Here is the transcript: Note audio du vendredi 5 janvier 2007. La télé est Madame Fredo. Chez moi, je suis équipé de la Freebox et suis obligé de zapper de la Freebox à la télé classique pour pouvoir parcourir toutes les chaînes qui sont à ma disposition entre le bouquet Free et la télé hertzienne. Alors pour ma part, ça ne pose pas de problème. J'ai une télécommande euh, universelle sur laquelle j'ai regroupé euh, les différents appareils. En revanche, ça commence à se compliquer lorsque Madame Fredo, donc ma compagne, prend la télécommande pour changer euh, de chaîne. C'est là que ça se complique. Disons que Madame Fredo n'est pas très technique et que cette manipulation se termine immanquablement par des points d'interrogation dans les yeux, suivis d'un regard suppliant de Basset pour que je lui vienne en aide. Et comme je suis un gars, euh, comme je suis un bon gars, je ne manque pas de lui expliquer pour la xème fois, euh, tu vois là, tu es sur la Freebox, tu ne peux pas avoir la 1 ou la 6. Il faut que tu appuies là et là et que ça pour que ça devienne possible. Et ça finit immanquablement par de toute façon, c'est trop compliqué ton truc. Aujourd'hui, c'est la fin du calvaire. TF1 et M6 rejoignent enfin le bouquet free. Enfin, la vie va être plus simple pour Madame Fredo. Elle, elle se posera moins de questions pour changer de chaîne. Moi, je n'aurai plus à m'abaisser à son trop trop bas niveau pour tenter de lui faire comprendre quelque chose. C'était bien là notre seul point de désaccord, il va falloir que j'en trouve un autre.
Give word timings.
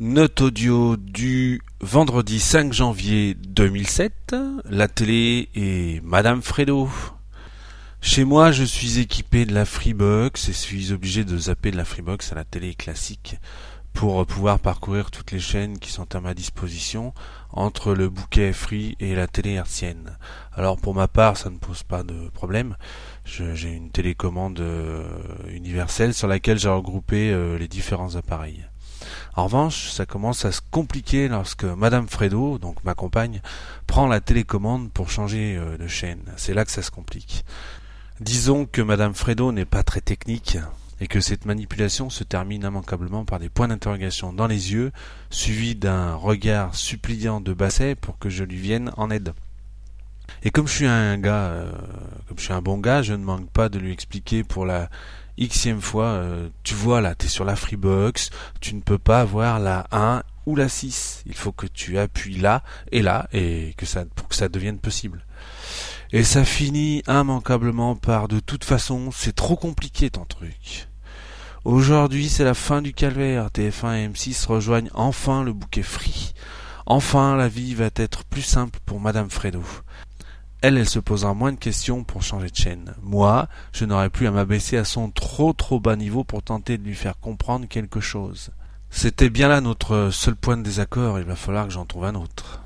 Note 0.00 0.40
audio 0.40 0.96
du 0.96 1.60
vendredi 1.80 2.40
5 2.40 2.72
janvier 2.72 3.34
2007. 3.34 4.34
La 4.64 4.88
télé 4.88 5.50
est 5.54 6.02
Madame 6.02 6.40
Fredo. 6.40 6.88
Chez 8.00 8.24
moi, 8.24 8.52
je 8.52 8.64
suis 8.64 8.98
équipé 8.98 9.44
de 9.44 9.52
la 9.52 9.66
Freebox 9.66 10.48
et 10.48 10.54
suis 10.54 10.92
obligé 10.92 11.24
de 11.24 11.36
zapper 11.36 11.70
de 11.70 11.76
la 11.76 11.84
Freebox 11.84 12.32
à 12.32 12.34
la 12.34 12.44
télé 12.44 12.74
classique 12.74 13.36
pour 13.92 14.24
pouvoir 14.24 14.58
parcourir 14.60 15.10
toutes 15.10 15.30
les 15.30 15.38
chaînes 15.38 15.78
qui 15.78 15.92
sont 15.92 16.16
à 16.16 16.20
ma 16.20 16.32
disposition 16.32 17.12
entre 17.50 17.92
le 17.92 18.08
bouquet 18.08 18.54
Free 18.54 18.96
et 18.98 19.14
la 19.14 19.26
télé 19.26 19.52
hertzienne. 19.52 20.16
Alors 20.54 20.78
pour 20.78 20.94
ma 20.94 21.06
part, 21.06 21.36
ça 21.36 21.50
ne 21.50 21.58
pose 21.58 21.82
pas 21.82 22.02
de 22.02 22.30
problème. 22.30 22.76
J'ai 23.26 23.68
une 23.68 23.90
télécommande 23.90 24.60
euh, 24.60 25.04
universelle 25.48 26.14
sur 26.14 26.28
laquelle 26.28 26.58
j'ai 26.58 26.70
regroupé 26.70 27.30
euh, 27.30 27.58
les 27.58 27.68
différents 27.68 28.16
appareils. 28.16 28.64
En 29.34 29.44
revanche, 29.44 29.90
ça 29.90 30.04
commence 30.04 30.44
à 30.44 30.52
se 30.52 30.60
compliquer 30.70 31.28
lorsque 31.28 31.64
Madame 31.64 32.06
Fredo, 32.06 32.58
donc 32.58 32.84
ma 32.84 32.94
compagne, 32.94 33.40
prend 33.86 34.06
la 34.06 34.20
télécommande 34.20 34.92
pour 34.92 35.10
changer 35.10 35.56
euh, 35.56 35.78
de 35.78 35.86
chaîne. 35.86 36.20
C'est 36.36 36.52
là 36.52 36.64
que 36.64 36.70
ça 36.70 36.82
se 36.82 36.90
complique. 36.90 37.44
Disons 38.20 38.66
que 38.66 38.82
Madame 38.82 39.14
Fredo 39.14 39.50
n'est 39.50 39.64
pas 39.64 39.82
très 39.82 40.02
technique 40.02 40.58
et 41.00 41.08
que 41.08 41.20
cette 41.20 41.46
manipulation 41.46 42.10
se 42.10 42.24
termine 42.24 42.62
immanquablement 42.62 43.24
par 43.24 43.38
des 43.40 43.48
points 43.48 43.68
d'interrogation 43.68 44.32
dans 44.32 44.46
les 44.46 44.72
yeux, 44.72 44.92
suivis 45.30 45.74
d'un 45.74 46.14
regard 46.14 46.74
suppliant 46.74 47.40
de 47.40 47.54
Basset 47.54 47.94
pour 47.94 48.18
que 48.18 48.28
je 48.28 48.44
lui 48.44 48.58
vienne 48.58 48.92
en 48.96 49.10
aide. 49.10 49.32
Et 50.44 50.50
comme 50.50 50.68
je 50.68 50.74
suis 50.74 50.86
un 50.86 51.18
gars, 51.18 51.46
euh, 51.46 51.72
comme 52.28 52.38
je 52.38 52.44
suis 52.44 52.52
un 52.52 52.62
bon 52.62 52.78
gars, 52.78 53.02
je 53.02 53.14
ne 53.14 53.24
manque 53.24 53.50
pas 53.50 53.68
de 53.68 53.78
lui 53.78 53.92
expliquer 53.92 54.44
pour 54.44 54.66
la 54.66 54.90
xème 55.38 55.80
fois, 55.80 56.06
euh, 56.06 56.48
tu 56.62 56.74
vois 56.74 57.00
là, 57.00 57.14
tu 57.14 57.26
es 57.26 57.28
sur 57.28 57.44
la 57.44 57.56
Freebox, 57.56 58.30
tu 58.60 58.74
ne 58.74 58.80
peux 58.80 58.98
pas 58.98 59.20
avoir 59.20 59.58
la 59.58 59.86
1 59.92 60.22
ou 60.46 60.56
la 60.56 60.68
6. 60.68 61.22
Il 61.26 61.34
faut 61.34 61.52
que 61.52 61.66
tu 61.66 61.98
appuies 61.98 62.38
là 62.38 62.62
et 62.90 63.02
là 63.02 63.28
et 63.32 63.74
que 63.76 63.86
ça 63.86 64.04
pour 64.14 64.28
que 64.28 64.34
ça 64.34 64.48
devienne 64.48 64.78
possible. 64.78 65.24
Et 66.12 66.24
ça 66.24 66.44
finit 66.44 67.02
immanquablement 67.08 67.96
par 67.96 68.28
de 68.28 68.40
toute 68.40 68.64
façon, 68.64 69.10
c'est 69.12 69.34
trop 69.34 69.56
compliqué 69.56 70.10
ton 70.10 70.24
truc. 70.24 70.88
Aujourd'hui, 71.64 72.28
c'est 72.28 72.44
la 72.44 72.54
fin 72.54 72.82
du 72.82 72.92
calvaire. 72.92 73.48
TF1 73.48 73.96
et 73.96 74.08
M6 74.08 74.46
rejoignent 74.46 74.90
enfin 74.94 75.44
le 75.44 75.52
bouquet 75.52 75.82
free. 75.82 76.34
Enfin, 76.86 77.36
la 77.36 77.48
vie 77.48 77.74
va 77.74 77.88
être 77.94 78.24
plus 78.24 78.42
simple 78.42 78.80
pour 78.84 79.00
Madame 79.00 79.30
Fredo. 79.30 79.62
Elle, 80.62 80.78
elle 80.78 80.88
se 80.88 81.00
posera 81.00 81.34
moins 81.34 81.50
de 81.50 81.58
questions 81.58 82.04
pour 82.04 82.22
changer 82.22 82.48
de 82.48 82.54
chaîne. 82.54 82.94
Moi, 83.02 83.48
je 83.72 83.84
n'aurai 83.84 84.10
plus 84.10 84.28
à 84.28 84.30
m'abaisser 84.30 84.76
à 84.76 84.84
son 84.84 85.10
trop 85.10 85.52
trop 85.52 85.80
bas 85.80 85.96
niveau 85.96 86.22
pour 86.22 86.44
tenter 86.44 86.78
de 86.78 86.84
lui 86.84 86.94
faire 86.94 87.18
comprendre 87.18 87.66
quelque 87.66 87.98
chose. 87.98 88.50
C'était 88.88 89.28
bien 89.28 89.48
là 89.48 89.60
notre 89.60 90.10
seul 90.12 90.36
point 90.36 90.56
de 90.56 90.62
désaccord, 90.62 91.18
il 91.18 91.24
va 91.24 91.34
falloir 91.34 91.66
que 91.66 91.72
j'en 91.72 91.84
trouve 91.84 92.04
un 92.04 92.14
autre. 92.14 92.61